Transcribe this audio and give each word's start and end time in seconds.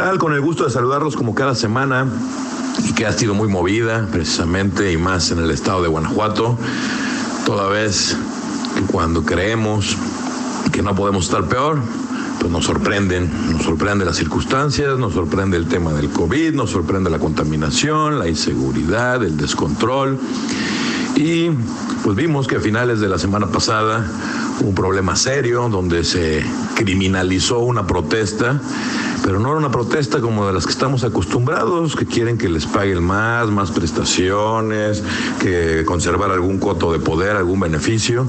tal? 0.00 0.18
Con 0.18 0.32
el 0.32 0.40
gusto 0.40 0.64
de 0.64 0.70
saludarlos 0.70 1.14
como 1.14 1.34
cada 1.34 1.54
semana 1.54 2.06
y 2.88 2.94
que 2.94 3.04
ha 3.04 3.12
sido 3.12 3.34
muy 3.34 3.48
movida 3.48 4.08
precisamente 4.10 4.90
y 4.92 4.96
más 4.96 5.30
en 5.30 5.40
el 5.40 5.50
estado 5.50 5.82
de 5.82 5.88
Guanajuato, 5.88 6.56
toda 7.44 7.68
vez 7.68 8.16
que 8.74 8.80
cuando 8.90 9.26
creemos 9.26 9.98
que 10.72 10.80
no 10.82 10.94
podemos 10.94 11.26
estar 11.26 11.44
peor, 11.44 11.80
pues 12.38 12.50
nos 12.50 12.64
sorprenden, 12.64 13.30
nos 13.52 13.62
sorprenden 13.62 14.06
las 14.06 14.16
circunstancias, 14.16 14.98
nos 14.98 15.12
sorprende 15.12 15.58
el 15.58 15.68
tema 15.68 15.92
del 15.92 16.08
COVID, 16.08 16.54
nos 16.54 16.70
sorprende 16.70 17.10
la 17.10 17.18
contaminación, 17.18 18.18
la 18.18 18.26
inseguridad, 18.26 19.22
el 19.22 19.36
descontrol. 19.36 20.18
Y 21.16 21.50
pues 22.02 22.16
vimos 22.16 22.46
que 22.46 22.56
a 22.56 22.60
finales 22.60 23.00
de 23.00 23.08
la 23.10 23.18
semana 23.18 23.48
pasada 23.48 24.06
un 24.62 24.74
problema 24.74 25.14
serio 25.14 25.68
donde 25.68 26.04
se 26.04 26.42
criminalizó 26.74 27.58
una 27.58 27.86
protesta, 27.86 28.58
pero 29.22 29.38
no 29.38 29.48
era 29.48 29.58
una 29.58 29.70
protesta 29.70 30.20
como 30.20 30.46
de 30.46 30.52
las 30.52 30.64
que 30.66 30.72
estamos 30.72 31.04
acostumbrados, 31.04 31.96
que 31.96 32.06
quieren 32.06 32.38
que 32.38 32.48
les 32.48 32.66
paguen 32.66 33.02
más, 33.02 33.48
más 33.50 33.70
prestaciones, 33.70 35.02
que 35.40 35.84
conservar 35.84 36.30
algún 36.30 36.58
coto 36.58 36.92
de 36.92 36.98
poder, 36.98 37.36
algún 37.36 37.60
beneficio. 37.60 38.26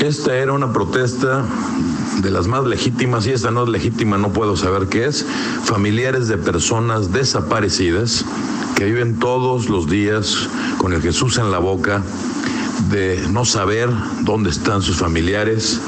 Esta 0.00 0.36
era 0.36 0.52
una 0.52 0.72
protesta 0.72 1.44
de 2.22 2.30
las 2.30 2.46
más 2.46 2.64
legítimas, 2.64 3.26
y 3.26 3.32
esta 3.32 3.50
no 3.50 3.64
es 3.64 3.68
legítima, 3.68 4.18
no 4.18 4.32
puedo 4.32 4.56
saber 4.56 4.88
qué 4.88 5.06
es, 5.06 5.26
familiares 5.64 6.28
de 6.28 6.38
personas 6.38 7.12
desaparecidas 7.12 8.24
que 8.74 8.84
viven 8.84 9.18
todos 9.18 9.68
los 9.68 9.88
días 9.88 10.48
con 10.78 10.92
el 10.92 11.00
Jesús 11.00 11.38
en 11.38 11.50
la 11.50 11.58
boca, 11.58 12.02
de 12.90 13.24
no 13.30 13.44
saber 13.44 13.90
dónde 14.22 14.50
están 14.50 14.82
sus 14.82 14.96
familiares, 14.96 15.80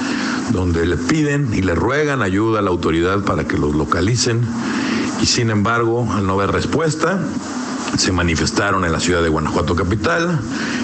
donde 0.51 0.87
le 0.87 0.97
piden 0.97 1.53
y 1.55 1.63
le 1.63 1.75
ruegan 1.75 2.23
ayuda 2.23 2.61
a 2.61 2.63
la 2.63 2.71
autoridad 2.71 3.25
para 3.25 3.45
que 3.45 3.59
los 3.59 3.75
localicen 3.75 4.47
y 5.21 5.27
sin 5.27 5.51
embargo, 5.51 6.09
al 6.13 6.27
no 6.27 6.35
haber 6.35 6.53
respuesta, 6.53 7.19
se 7.97 8.13
manifestaron 8.13 8.85
en 8.85 8.93
la 8.93 9.01
ciudad 9.01 9.23
de 9.23 9.29
Guanajuato 9.29 9.75
capital. 9.75 10.39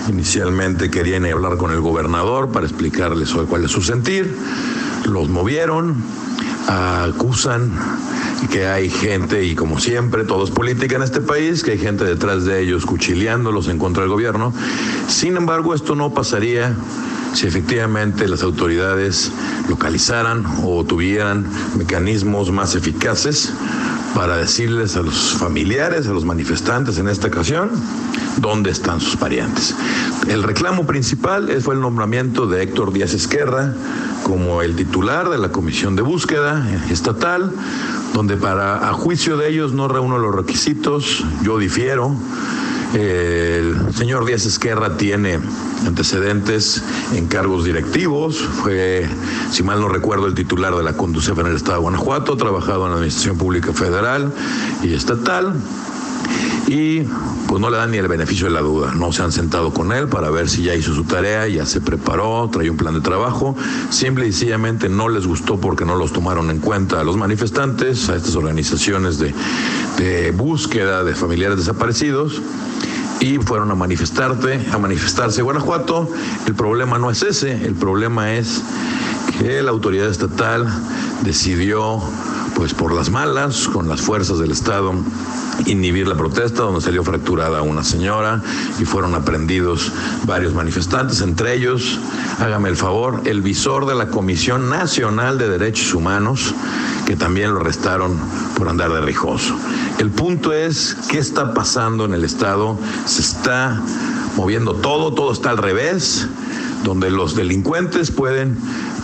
Inicialmente 0.08 0.91
querían 0.91 1.24
hablar 1.27 1.56
con 1.56 1.70
el 1.70 1.80
gobernador 1.80 2.50
para 2.50 2.66
explicarles 2.66 3.33
cuál 3.48 3.64
es 3.64 3.70
su 3.70 3.83
sentir. 3.83 4.36
Los 5.05 5.28
movieron, 5.28 6.02
acusan 6.66 7.70
que 8.50 8.66
hay 8.66 8.90
gente, 8.90 9.44
y 9.44 9.54
como 9.54 9.80
siempre, 9.80 10.24
todo 10.24 10.44
es 10.44 10.50
política 10.50 10.96
en 10.96 11.02
este 11.02 11.20
país, 11.20 11.62
que 11.62 11.72
hay 11.72 11.78
gente 11.78 12.04
detrás 12.04 12.44
de 12.44 12.60
ellos 12.60 12.86
cuchileándolos 12.86 13.68
en 13.68 13.78
contra 13.78 14.02
del 14.02 14.10
gobierno. 14.10 14.52
Sin 15.08 15.36
embargo, 15.36 15.74
esto 15.74 15.94
no 15.94 16.12
pasaría 16.14 16.77
si 17.34 17.46
efectivamente 17.46 18.28
las 18.28 18.42
autoridades 18.42 19.32
localizaran 19.68 20.44
o 20.62 20.84
tuvieran 20.84 21.46
mecanismos 21.77 22.52
más 22.52 22.77
eficaces 22.77 23.52
para 24.14 24.36
decirles 24.36 24.96
a 24.96 25.02
los 25.02 25.34
familiares, 25.34 26.06
a 26.06 26.12
los 26.12 26.24
manifestantes 26.24 26.98
en 26.98 27.08
esta 27.08 27.27
ocasión, 27.27 27.70
dónde 28.38 28.70
están 28.70 29.00
sus 29.00 29.16
parientes. 29.16 29.74
El 30.28 30.42
reclamo 30.42 30.86
principal 30.86 31.50
fue 31.60 31.74
el 31.74 31.80
nombramiento 31.80 32.46
de 32.46 32.62
Héctor 32.62 32.92
Díaz 32.92 33.14
Esquerra 33.14 33.74
como 34.22 34.62
el 34.62 34.74
titular 34.74 35.28
de 35.28 35.38
la 35.38 35.50
Comisión 35.52 35.96
de 35.96 36.02
Búsqueda 36.02 36.66
Estatal, 36.90 37.52
donde 38.14 38.36
para 38.36 38.88
a 38.88 38.92
juicio 38.92 39.36
de 39.36 39.50
ellos 39.50 39.72
no 39.72 39.88
reúno 39.88 40.18
los 40.18 40.34
requisitos, 40.34 41.24
yo 41.42 41.58
difiero. 41.58 42.16
El 42.94 43.92
señor 43.92 44.24
Díaz 44.24 44.46
Esquerra 44.46 44.96
tiene 44.96 45.40
antecedentes 45.84 46.80
en 47.12 47.27
cargos 47.27 47.64
directivos, 47.64 48.38
fue, 48.38 49.08
si 49.50 49.64
mal 49.64 49.80
no 49.80 49.88
recuerdo, 49.88 50.28
el 50.28 50.34
titular 50.34 50.77
de 50.77 50.84
la 50.84 50.92
Conducef 50.92 51.36
en 51.40 51.46
el 51.46 51.56
Estado 51.56 51.78
de 51.78 51.82
Guanajuato, 51.82 52.36
trabajado 52.36 52.84
en 52.84 52.90
la 52.90 52.96
Administración 52.98 53.36
Pública 53.36 53.72
Federal 53.72 54.32
y 54.84 54.94
Estatal 54.94 55.55
y 56.66 57.00
pues 57.46 57.60
no 57.60 57.70
le 57.70 57.77
dan 57.77 57.90
ni 57.90 57.98
el 57.98 58.08
beneficio 58.08 58.46
de 58.46 58.52
la 58.52 58.60
duda. 58.60 58.92
No 58.94 59.12
se 59.12 59.22
han 59.22 59.32
sentado 59.32 59.72
con 59.72 59.92
él 59.92 60.08
para 60.08 60.30
ver 60.30 60.48
si 60.48 60.62
ya 60.62 60.74
hizo 60.74 60.94
su 60.94 61.04
tarea, 61.04 61.46
ya 61.46 61.66
se 61.66 61.80
preparó, 61.80 62.48
trae 62.50 62.70
un 62.70 62.77
plan 62.77 62.95
de 62.95 63.00
trabajo. 63.00 63.56
Simple 63.90 64.27
y 64.27 64.33
sencillamente 64.33 64.89
no 64.89 65.08
les 65.08 65.27
gustó 65.27 65.58
porque 65.61 65.84
no 65.84 65.96
los 65.96 66.12
tomaron 66.12 66.50
en 66.50 66.61
cuenta 66.61 67.00
a 67.00 67.05
los 67.05 67.17
manifestantes, 67.17 68.08
a 68.08 68.17
estas 68.17 68.34
organizaciones 68.36 69.18
de, 69.18 69.34
de 69.98 70.30
búsqueda 70.33 71.05
de 71.05 71.14
familiares 71.14 71.58
desaparecidos 71.58 72.40
y 73.20 73.39
fueron 73.39 73.70
a 73.70 73.74
manifestarte, 73.74 74.61
a 74.73 74.78
manifestarse 74.78 75.42
Guanajuato. 75.42 76.11
El 76.46 76.55
problema 76.55 76.98
no 76.98 77.11
es 77.11 77.23
ese, 77.23 77.52
el 77.64 77.74
problema 77.74 78.34
es 78.34 78.62
que 79.39 79.62
la 79.62 79.70
autoridad 79.70 80.08
estatal 80.08 80.67
decidió 81.23 82.02
pues 82.55 82.75
por 82.75 82.92
las 82.92 83.11
malas, 83.11 83.69
con 83.69 83.89
las 83.89 84.01
fuerzas 84.01 84.39
del 84.39 84.53
Estado, 84.53 84.92
inhibir 85.67 86.07
la 86.07 86.17
protesta, 86.17 86.63
donde 86.63 86.81
salió 86.81 87.03
fracturada 87.05 87.63
una 87.63 87.85
señora 87.85 88.42
y 88.79 88.85
fueron 88.85 89.15
aprendidos 89.15 89.92
varios 90.25 90.55
manifestantes, 90.55 91.20
entre 91.20 91.55
ellos, 91.55 91.98
hágame 92.39 92.69
el 92.69 92.77
favor, 92.77 93.23
el 93.25 93.42
visor 93.42 93.87
de 93.87 93.95
la 93.95 94.09
Comisión 94.09 94.70
Nacional 94.70 95.39
de 95.39 95.48
Derechos 95.48 95.95
Humanos, 95.95 96.55
que 97.07 97.17
también 97.17 97.53
lo 97.53 97.61
arrestaron 97.61 98.19
por 98.57 98.69
andar 98.69 98.92
de 98.92 99.01
rijoso. 99.01 99.55
El 99.98 100.11
punto 100.11 100.53
es, 100.53 100.97
¿qué 101.09 101.19
está 101.19 101.55
pasando 101.55 102.05
en 102.05 102.15
el 102.15 102.25
Estado? 102.25 102.79
Se 103.07 103.21
está 103.21 103.81
moviendo 104.36 104.75
todo, 104.75 105.15
todo 105.15 105.33
está 105.33 105.51
al 105.51 105.59
revés, 105.59 106.29
donde 106.83 107.11
los 107.11 107.35
delincuentes 107.35 108.11
pueden 108.11 108.59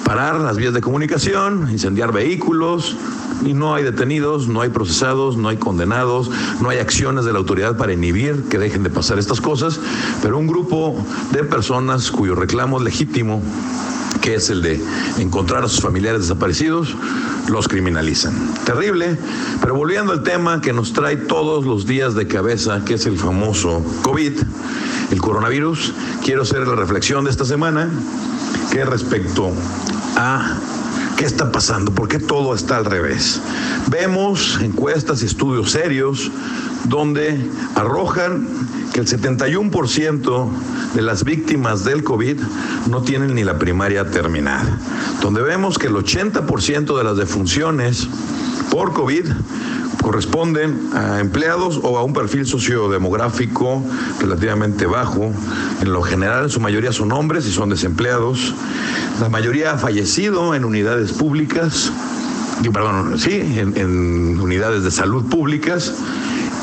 parar 0.04 0.40
las 0.40 0.56
vías 0.56 0.74
de 0.74 0.80
comunicación, 0.80 1.68
incendiar 1.70 2.12
vehículos, 2.12 2.96
y 3.44 3.54
no 3.54 3.74
hay 3.74 3.84
detenidos, 3.84 4.48
no 4.48 4.60
hay 4.60 4.70
procesados, 4.70 5.36
no 5.36 5.48
hay 5.48 5.56
condenados, 5.56 6.30
no 6.60 6.68
hay 6.68 6.78
acciones 6.78 7.24
de 7.24 7.32
la 7.32 7.38
autoridad 7.38 7.76
para 7.76 7.92
inhibir 7.92 8.44
que 8.48 8.58
dejen 8.58 8.82
de 8.82 8.90
pasar 8.90 9.18
estas 9.18 9.40
cosas, 9.40 9.80
pero 10.22 10.38
un 10.38 10.46
grupo 10.46 10.96
de 11.32 11.44
personas 11.44 12.10
cuyo 12.10 12.34
reclamo 12.34 12.80
legítimo, 12.80 13.42
que 14.20 14.34
es 14.34 14.50
el 14.50 14.62
de 14.62 14.82
encontrar 15.18 15.64
a 15.64 15.68
sus 15.68 15.80
familiares 15.80 16.22
desaparecidos, 16.22 16.94
los 17.48 17.68
criminalizan. 17.68 18.34
Terrible, 18.64 19.16
pero 19.60 19.74
volviendo 19.74 20.12
al 20.12 20.22
tema 20.22 20.60
que 20.60 20.72
nos 20.72 20.92
trae 20.92 21.16
todos 21.16 21.64
los 21.64 21.86
días 21.86 22.14
de 22.14 22.26
cabeza, 22.26 22.84
que 22.84 22.94
es 22.94 23.06
el 23.06 23.18
famoso 23.18 23.82
COVID, 24.02 24.32
el 25.10 25.20
coronavirus, 25.20 25.92
quiero 26.24 26.42
hacer 26.42 26.66
la 26.66 26.76
reflexión 26.76 27.24
de 27.24 27.30
esta 27.30 27.44
semana, 27.44 27.88
que 28.70 28.84
respecto 28.84 29.50
a 30.16 30.56
¿Qué 31.20 31.26
está 31.26 31.52
pasando? 31.52 31.94
¿Por 31.94 32.08
qué 32.08 32.18
todo 32.18 32.54
está 32.54 32.78
al 32.78 32.86
revés? 32.86 33.42
Vemos 33.90 34.58
encuestas 34.62 35.22
y 35.22 35.26
estudios 35.26 35.70
serios 35.70 36.30
donde 36.84 37.38
arrojan 37.74 38.48
que 38.94 39.00
el 39.00 39.06
71% 39.06 40.48
de 40.94 41.02
las 41.02 41.24
víctimas 41.24 41.84
del 41.84 42.04
COVID 42.04 42.38
no 42.88 43.02
tienen 43.02 43.34
ni 43.34 43.44
la 43.44 43.58
primaria 43.58 44.10
terminada, 44.10 44.78
donde 45.20 45.42
vemos 45.42 45.78
que 45.78 45.88
el 45.88 45.92
80% 45.92 46.96
de 46.96 47.04
las 47.04 47.18
defunciones 47.18 48.08
por 48.70 48.94
COVID 48.94 49.26
corresponden 50.10 50.90
a 50.92 51.20
empleados 51.20 51.78
o 51.84 51.96
a 51.96 52.02
un 52.02 52.12
perfil 52.12 52.44
sociodemográfico 52.44 53.80
relativamente 54.18 54.84
bajo. 54.84 55.32
En 55.80 55.92
lo 55.92 56.02
general, 56.02 56.42
en 56.42 56.50
su 56.50 56.58
mayoría 56.58 56.92
son 56.92 57.12
hombres 57.12 57.46
y 57.46 57.52
son 57.52 57.70
desempleados. 57.70 58.52
La 59.20 59.28
mayoría 59.28 59.70
ha 59.70 59.78
fallecido 59.78 60.56
en 60.56 60.64
unidades 60.64 61.12
públicas, 61.12 61.92
perdón, 62.72 63.20
sí, 63.20 63.34
en, 63.34 63.76
en 63.76 64.40
unidades 64.40 64.82
de 64.82 64.90
salud 64.90 65.28
públicas 65.30 65.94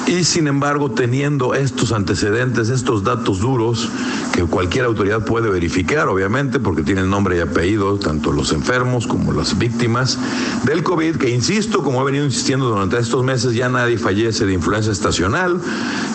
y 0.08 0.24
sin 0.24 0.48
embargo, 0.48 0.90
teniendo 0.92 1.54
estos 1.54 1.92
antecedentes, 1.92 2.70
estos 2.70 3.04
datos 3.04 3.40
duros, 3.40 3.90
que 4.32 4.44
cualquier 4.44 4.86
autoridad 4.86 5.26
puede 5.26 5.50
verificar, 5.50 6.08
obviamente, 6.08 6.60
porque 6.60 6.82
tienen 6.82 7.10
nombre 7.10 7.38
y 7.38 7.40
apellido, 7.42 8.00
tanto 8.00 8.32
los 8.32 8.54
enfermos 8.54 9.06
como 9.06 9.34
las 9.34 9.58
víctimas 9.58 10.18
del 10.64 10.82
COVID, 10.82 11.18
que 11.18 11.30
insisto, 11.30 11.84
como 11.84 12.02
he 12.02 12.06
venido 12.06 12.24
insistiendo 12.24 12.70
durante 12.70 12.98
estos 12.98 13.22
meses, 13.24 13.54
ya 13.54 13.68
nadie 13.68 13.98
fallece 13.98 14.46
de 14.46 14.54
influenza 14.54 14.92
estacional, 14.92 15.60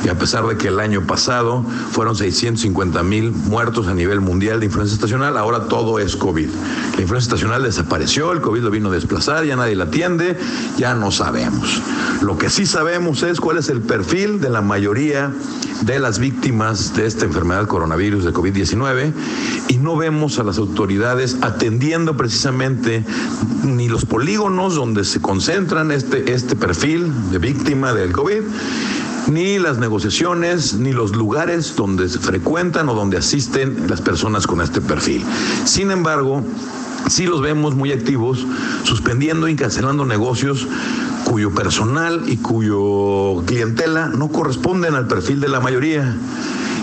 y 0.05 0.09
a 0.09 0.19
pesar 0.19 0.47
de 0.47 0.56
que 0.56 0.69
el 0.69 0.81
año 0.81 1.06
pasado 1.06 1.62
fueron 1.91 2.17
650 2.17 3.03
mil 3.03 3.31
muertos 3.31 3.89
a 3.89 3.94
nivel 3.94 4.23
mundial 4.23 4.61
de 4.61 4.67
influenza 4.67 4.94
estacional, 4.94 5.37
ahora 5.37 5.69
todo 5.69 5.99
es 5.99 6.17
COVID. 6.17 6.49
La 6.97 7.03
influenza 7.03 7.27
estacional 7.27 7.62
desapareció, 7.62 8.33
el 8.33 8.41
COVID 8.41 8.62
lo 8.62 8.71
vino 8.71 8.89
a 8.89 8.93
desplazar, 8.93 9.44
ya 9.44 9.56
nadie 9.56 9.77
la 9.77 9.85
atiende, 9.85 10.39
ya 10.79 10.94
no 10.94 11.11
sabemos. 11.11 11.83
Lo 12.23 12.39
que 12.39 12.49
sí 12.49 12.65
sabemos 12.65 13.23
es 13.23 13.41
cuál 13.41 13.59
es 13.59 13.69
el 13.69 13.81
perfil 13.82 14.40
de 14.40 14.50
la 14.50 14.61
mayoría 14.61 15.32
de 15.82 15.99
las 15.99 16.19
víctimas 16.19 16.94
de 16.94 17.06
esta 17.06 17.25
enfermedad 17.25 17.67
coronavirus 17.67 18.25
de 18.25 18.32
COVID-19 18.32 19.12
y 19.69 19.79
no 19.79 19.96
vemos 19.96 20.38
a 20.38 20.44
las 20.44 20.58
autoridades 20.58 21.38
atendiendo 21.40 22.17
precisamente 22.17 23.05
ni 23.64 23.88
los 23.88 24.05
polígonos 24.05 24.75
donde 24.75 25.05
se 25.05 25.20
concentran 25.20 25.90
este, 25.90 26.32
este 26.32 26.56
perfil 26.56 27.12
de 27.31 27.38
víctima 27.38 27.93
del 27.93 28.12
COVID 28.12 28.43
ni 29.29 29.58
las 29.58 29.79
negociaciones, 29.79 30.75
ni 30.75 30.93
los 30.93 31.14
lugares 31.14 31.75
donde 31.76 32.08
se 32.08 32.19
frecuentan 32.19 32.88
o 32.88 32.94
donde 32.94 33.19
asisten 33.19 33.87
las 33.88 34.00
personas 34.00 34.46
con 34.46 34.61
este 34.61 34.81
perfil. 34.81 35.23
Sin 35.64 35.90
embargo, 35.90 36.43
sí 37.08 37.26
los 37.26 37.40
vemos 37.40 37.75
muy 37.75 37.93
activos, 37.93 38.44
suspendiendo 38.84 39.49
y 39.49 39.56
cancelando 39.56 40.05
negocios 40.05 40.67
cuyo 41.32 41.50
personal 41.50 42.25
y 42.26 42.37
cuyo 42.37 43.43
clientela 43.46 44.08
no 44.08 44.29
corresponden 44.29 44.94
al 44.94 45.06
perfil 45.06 45.40
de 45.40 45.49
la 45.49 45.61
mayoría. 45.61 46.14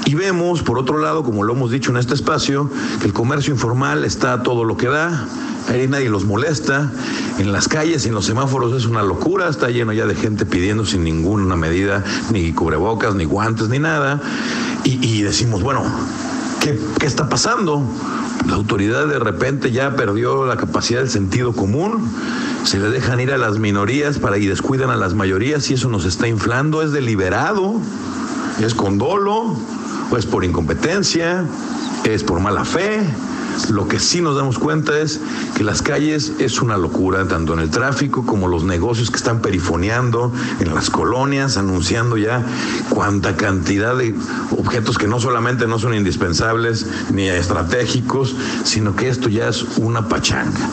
Y 0.06 0.16
vemos, 0.16 0.64
por 0.64 0.80
otro 0.80 0.98
lado, 0.98 1.24
como 1.24 1.44
lo 1.44 1.54
hemos 1.54 1.70
dicho 1.70 1.92
en 1.92 1.98
este 1.98 2.16
espacio, 2.16 2.68
que 3.00 3.06
el 3.06 3.14
comercio 3.14 3.54
informal 3.54 4.06
está 4.06 4.34
a 4.34 4.42
todo 4.42 4.64
lo 4.64 4.76
que 4.76 4.88
da, 4.88 5.28
ahí 5.68 5.88
nadie 5.88 6.10
los 6.10 6.26
molesta, 6.26 6.92
en 7.38 7.52
las 7.52 7.68
calles 7.68 8.06
y 8.06 8.10
en 8.10 8.16
los 8.16 8.26
semáforos 8.26 8.76
es 8.76 8.88
una 8.88 9.04
locura, 9.04 9.50
está 9.50 9.70
lleno 9.70 9.94
ya 9.94 10.08
de 10.08 10.16
gente 10.16 10.48
pidiendo 10.48 10.84
sin 10.84 11.04
ninguna 11.04 11.56
medida, 11.56 12.04
ni 12.32 12.52
cubrebocas, 12.52 13.14
ni 13.14 13.26
guantes, 13.26 13.70
ni 13.70 13.78
nada, 13.78 14.20
y, 14.84 15.22
decimos, 15.22 15.62
bueno, 15.62 15.84
¿qué, 16.60 16.80
¿qué 17.00 17.06
está 17.06 17.30
pasando? 17.30 17.84
La 18.48 18.56
autoridad 18.56 19.08
de 19.08 19.20
repente 19.20 19.72
ya 19.72 19.96
perdió 19.96 20.46
la 20.46 20.58
capacidad 20.58 21.00
del 21.00 21.10
sentido 21.10 21.54
común, 21.54 22.10
se 22.64 22.80
le 22.80 22.90
dejan 22.90 23.20
ir 23.20 23.32
a 23.32 23.38
las 23.38 23.60
minorías 23.60 24.18
para 24.18 24.38
y 24.38 24.46
descuidan 24.46 24.90
a 24.90 24.96
las 24.96 25.14
mayorías 25.14 25.70
y 25.70 25.76
eso 25.76 25.90
nos 25.90 26.06
está 26.06 26.28
inflando, 26.28 26.82
es 26.82 26.92
deliberado, 26.92 27.76
es 28.60 28.74
con 28.74 28.98
dolo, 28.98 29.56
o 30.12 30.18
es 30.18 30.26
por 30.26 30.44
incompetencia, 30.44 31.46
es 32.04 32.24
por 32.24 32.40
mala 32.40 32.66
fe, 32.66 33.02
lo 33.70 33.88
que 33.88 34.00
sí 34.00 34.22
nos 34.22 34.36
damos 34.36 34.58
cuenta 34.58 34.98
es 35.00 35.20
que 35.56 35.64
las 35.64 35.82
calles 35.82 36.34
es 36.40 36.62
una 36.62 36.78
locura, 36.78 37.28
tanto 37.28 37.54
en 37.54 37.60
el 37.60 37.70
tráfico 37.70 38.26
como 38.26 38.48
los 38.48 38.64
negocios 38.64 39.12
que 39.12 39.18
están 39.18 39.42
perifoneando 39.42 40.32
en 40.60 40.74
las 40.74 40.90
colonias, 40.90 41.58
anunciando 41.58 42.18
ya 42.18 42.44
cuánta 42.90 43.36
cantidad 43.36 43.96
de 43.96 44.16
objetos 44.58 44.98
que 44.98 45.08
no 45.08 45.20
solamente 45.20 45.68
no 45.68 45.78
son 45.78 45.94
indispensables 45.94 46.88
ni 47.12 47.28
estratégicos, 47.28 48.36
sino 48.64 48.96
que 48.96 49.10
esto 49.10 49.30
ya 49.30 49.50
es 49.50 49.64
una 49.78 50.08
pachanga. 50.08 50.70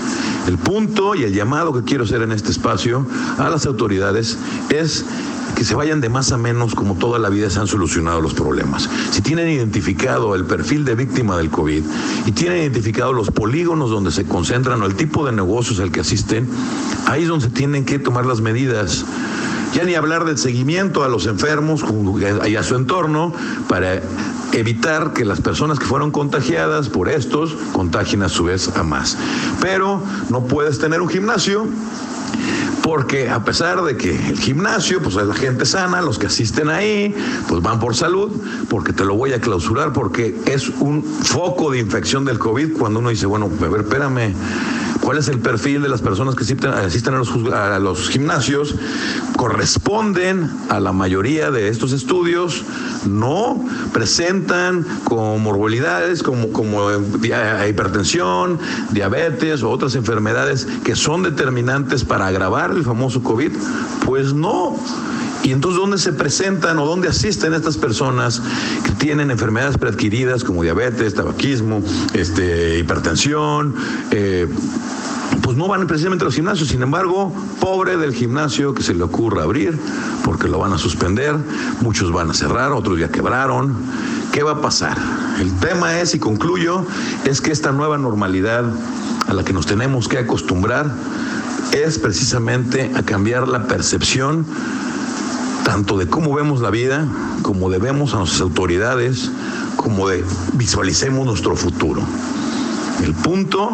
El 0.47 0.59
punto 0.59 1.15
y 1.15 1.25
el 1.25 1.35
llamado 1.35 1.73
que 1.73 1.83
quiero 1.83 2.05
hacer 2.05 2.23
en 2.23 2.33
este 2.33 2.51
espacio 2.51 3.07
a 3.39 3.49
las 3.51 3.67
autoridades 3.67 4.39
es 4.71 5.05
que 5.57 5.65
se 5.65 5.75
vayan 5.75 6.03
de 6.03 6.11
más 6.11 6.33
a 6.33 6.37
menos 6.37 6.75
como 6.75 6.97
toda 6.97 7.19
la 7.19 7.31
vida 7.31 7.49
se 7.49 7.59
han 7.59 7.67
solucionado 7.67 8.21
los 8.21 8.35
problemas. 8.35 8.89
Si 9.11 9.23
tienen 9.23 9.49
identificado 9.49 10.35
el 10.35 10.45
perfil 10.45 10.85
de 10.85 10.95
víctima 10.95 11.37
del 11.39 11.51
COVID 11.51 11.83
y 12.27 12.33
tienen 12.33 12.59
identificado 12.59 13.15
los 13.15 13.31
polígonos 13.31 13.91
donde 13.91 14.13
se 14.13 14.25
concentran 14.27 14.83
o 14.83 14.87
el 14.87 14.95
tipo 14.95 15.25
de 15.25 15.33
negocios 15.33 15.81
al 15.81 15.91
que 15.91 16.01
asisten, 16.01 16.47
ahí 17.07 17.23
es 17.23 17.29
donde 17.29 17.47
se 17.47 17.53
tienen 17.53 17.87
que 17.87 17.99
tomar 17.99 18.27
las 18.27 18.43
medidas. 18.43 19.07
Ya 19.75 19.85
ni 19.85 19.95
hablar 19.95 20.27
del 20.27 20.37
seguimiento 20.37 21.05
a 21.05 21.09
los 21.09 21.27
enfermos 21.27 21.83
y 22.47 22.57
a 22.57 22.63
su 22.63 22.77
entorno 22.77 23.33
para 23.67 24.03
evitar 24.53 25.15
que 25.15 25.25
las 25.25 25.41
personas 25.41 25.79
que 25.79 25.87
fueron 25.87 26.11
contagiadas 26.11 26.91
por 26.91 27.09
estos 27.09 27.57
contagien 27.73 28.23
a 28.23 28.29
su 28.29 28.45
vez 28.45 28.77
a 28.77 28.83
más. 28.83 29.17
Pero 29.61 30.03
no 30.29 30.45
puedes 30.45 30.79
tener 30.79 31.01
un 31.01 31.09
gimnasio 31.09 31.67
porque 32.87 33.29
a 33.29 33.43
pesar 33.43 33.83
de 33.83 33.97
que 33.97 34.15
el 34.15 34.39
gimnasio, 34.39 35.03
pues 35.03 35.17
es 35.17 35.27
la 35.27 35.35
gente 35.35 35.67
sana, 35.67 36.01
los 36.01 36.21
que 36.21 36.29
asisten 36.29 36.69
ahí, 36.69 37.13
pues 37.49 37.61
van 37.61 37.81
por 37.81 37.97
salud, 37.97 38.31
porque 38.69 38.93
te 38.93 39.05
lo 39.05 39.17
voy 39.17 39.33
a 39.33 39.41
clausurar, 39.41 39.93
porque 39.93 40.39
es 40.47 40.69
un 40.69 41.03
foco 41.03 41.73
de 41.73 41.81
infección 41.81 42.25
del 42.25 42.39
COVID 42.39 42.75
cuando 42.75 43.01
uno 43.01 43.09
dice, 43.09 43.27
bueno, 43.27 43.51
a 43.61 43.67
ver, 43.67 43.81
espérame, 43.81 44.35
¿cuál 45.01 45.19
es 45.19 45.27
el 45.27 45.41
perfil 45.41 45.83
de 45.83 45.89
las 45.89 46.01
personas 46.01 46.37
que 46.37 46.45
asisten, 46.45 47.15
a, 47.15 47.19
los, 47.19 47.35
a 47.53 47.81
los 47.81 48.09
gimnasios? 48.09 48.77
¿Corresponden 49.37 50.49
a 50.69 50.79
la 50.79 50.93
mayoría 50.93 51.51
de 51.51 51.67
estos 51.67 51.91
estudios? 51.91 52.63
No, 53.07 53.65
presentan 53.93 54.85
comorbilidades 55.05 56.23
como, 56.23 56.53
como 56.53 56.91
eh, 56.91 57.69
hipertensión, 57.69 58.59
diabetes 58.91 59.63
o 59.63 59.71
otras 59.71 59.95
enfermedades 59.95 60.67
que 60.85 60.97
son 60.97 61.23
determinantes 61.23 62.05
para 62.05 62.27
agravar 62.27 62.71
el 62.73 62.85
famoso 62.85 63.23
COVID? 63.23 63.53
Pues 64.05 64.33
no. 64.33 64.77
Y 65.43 65.53
entonces, 65.53 65.81
¿dónde 65.81 65.99
se 65.99 66.13
presentan 66.13 66.79
o 66.81 66.87
dónde 66.87 67.09
asisten 67.09 67.55
estas 67.55 67.77
personas 67.77 68.43
que 68.85 68.91
tienen 68.93 69.31
enfermedades 69.31 69.79
preadquiridas 69.79 70.43
como 70.43 70.65
diabetes, 70.65 71.15
tabaquismo, 71.15 71.83
este, 72.15 72.81
hipertensión? 72.81 73.75
Eh, 74.11 74.49
pues 75.47 75.57
no 75.57 75.69
van 75.69 75.87
precisamente 75.87 76.25
a 76.25 76.27
los 76.27 76.35
gimnasios. 76.35 76.71
Sin 76.71 76.83
embargo, 76.83 77.33
pobre 77.61 77.97
del 77.97 78.13
gimnasio 78.13 78.75
que 78.75 78.83
se 78.83 78.95
le 78.95 79.05
ocurra 79.05 79.45
abrir, 79.45 79.79
porque 80.25 80.49
lo 80.49 80.59
van 80.59 80.73
a 80.73 80.79
suspender, 80.79 81.37
muchos 81.83 82.11
van 82.11 82.29
a 82.31 82.35
cerrar, 82.35 82.73
otros 82.73 82.99
ya 82.99 83.11
quebraron. 83.11 83.77
¿Qué 84.33 84.43
va 84.43 84.55
a 84.55 84.61
pasar? 84.61 84.99
El 85.39 85.53
tema 85.61 86.01
es, 86.01 86.17
y 86.17 86.19
concluyo, 86.19 86.85
es 87.25 87.41
que 87.41 87.53
esta 87.53 87.71
nueva 87.71 87.97
normalidad 87.97 88.65
a 89.29 89.35
la 89.35 89.45
que 89.45 89.53
nos 89.53 89.67
tenemos 89.67 90.09
que 90.09 90.19
acostumbrar 90.19 90.91
es 91.71 92.01
precisamente 92.01 92.91
a 92.97 93.05
cambiar 93.05 93.47
la 93.47 93.69
percepción 93.69 94.45
tanto 95.65 95.97
de 95.97 96.09
cómo 96.09 96.35
vemos 96.35 96.61
la 96.61 96.71
vida, 96.71 97.07
como 97.43 97.71
debemos 97.71 98.15
a 98.15 98.17
nuestras 98.17 98.41
autoridades, 98.41 99.31
como 99.77 100.09
de 100.09 100.25
visualicemos 100.55 101.25
nuestro 101.25 101.55
futuro. 101.55 102.03
El 103.03 103.15
punto 103.15 103.71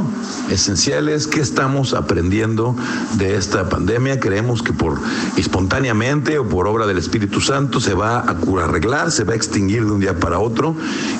esencial 0.50 1.08
es 1.08 1.26
que 1.26 1.40
estamos 1.40 1.94
aprendiendo 1.94 2.76
de 3.14 3.36
esta 3.36 3.68
pandemia. 3.68 4.20
Creemos 4.20 4.62
que 4.62 4.72
por 4.72 4.98
espontáneamente 5.36 6.38
o 6.38 6.48
por 6.48 6.66
obra 6.66 6.86
del 6.86 6.98
Espíritu 6.98 7.40
Santo 7.40 7.80
se 7.80 7.94
va 7.94 8.18
a 8.18 8.36
arreglar, 8.62 9.10
se 9.10 9.24
va 9.24 9.32
a 9.32 9.36
extinguir 9.36 9.84
de 9.84 9.92
un 9.92 10.00
día 10.00 10.18
para 10.18 10.38
otro 10.38 10.74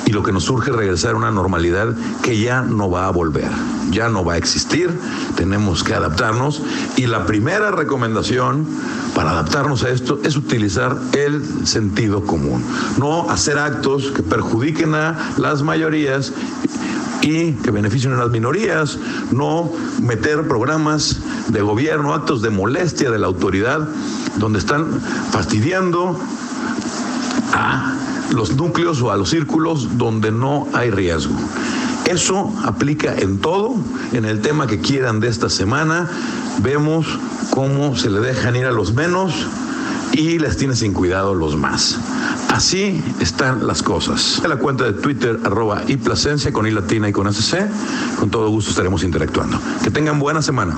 y 0.05 0.13
lo 0.13 0.23
que 0.23 0.33
nos 0.33 0.45
surge 0.45 0.71
es 0.71 0.77
regresar 0.77 1.15
a 1.15 1.17
una 1.17 1.31
normalidad 1.31 1.95
que 2.23 2.39
ya 2.39 2.63
no 2.63 2.91
va 2.91 3.07
a 3.07 3.11
volver, 3.11 3.51
ya 3.91 4.09
no 4.09 4.25
va 4.25 4.35
a 4.35 4.37
existir. 4.37 4.91
Tenemos 5.37 5.85
que 5.85 5.95
adaptarnos 5.95 6.63
y 6.97 7.07
la 7.07 7.25
primera 7.25 7.71
recomendación 7.71 8.67
para 9.15 9.31
adaptarnos 9.31 9.85
a 9.85 9.91
esto 9.91 10.21
es 10.25 10.37
utilizar 10.37 10.99
el 11.13 11.67
sentido 11.67 12.25
común, 12.25 12.63
no 12.99 13.31
hacer 13.31 13.59
actos 13.59 14.11
que 14.11 14.23
perjudiquen 14.23 14.95
a 14.95 15.35
las 15.37 15.63
mayorías 15.63 16.33
y 17.23 17.53
que 17.53 17.71
beneficien 17.71 18.13
a 18.13 18.17
las 18.17 18.31
minorías, 18.31 18.99
no 19.31 19.71
meter 20.01 20.47
programas 20.49 21.21
de 21.49 21.63
gobierno, 21.63 22.15
actos 22.15 22.43
de 22.43 22.51
molestia 22.51 23.11
de 23.11 23.19
la 23.19 23.29
autoridad, 23.29 23.89
donde 24.37 24.59
están 24.59 25.01
fastidiando 25.31 26.19
a 27.53 27.95
los 28.33 28.57
núcleos 28.57 29.01
o 29.03 29.11
a 29.11 29.17
los 29.17 29.31
círculos 29.31 29.99
donde 29.99 30.33
no 30.33 30.67
hay 30.73 30.91
riesgo. 30.91 31.35
Eso 32.07 32.53
aplica 32.65 33.15
en 33.15 33.39
todo, 33.39 33.75
en 34.13 34.25
el 34.25 34.41
tema 34.41 34.67
que 34.67 34.81
quieran 34.81 35.21
de 35.21 35.29
esta 35.29 35.49
semana. 35.49 36.11
Vemos 36.63 37.07
cómo 37.51 37.97
se 37.97 38.11
le 38.11 38.21
dejan 38.21 38.57
ir 38.57 38.67
a 38.67 38.73
los 38.73 38.93
menos 38.93 39.47
y 40.13 40.39
les 40.39 40.57
tiene 40.57 40.77
sin 40.77 40.93
cuidado 40.93 41.35
los 41.35 41.57
más. 41.57 41.99
Así 42.49 43.03
están 43.21 43.67
las 43.67 43.83
cosas. 43.83 44.41
En 44.43 44.51
la 44.51 44.57
cuenta 44.57 44.85
de 44.85 44.93
Twitter, 44.93 45.41
arroba 45.45 45.83
y 45.87 45.97
Plasencia 45.97 46.53
con 46.53 46.67
I 46.67 46.71
latina 46.71 47.09
y 47.09 47.13
con 47.13 47.27
SC, 47.33 47.69
con 48.19 48.31
todo 48.31 48.49
gusto 48.51 48.71
estaremos 48.71 49.03
interactuando. 49.05 49.59
Que 49.83 49.91
tengan 49.91 50.19
buena 50.19 50.43
semana. 50.43 50.71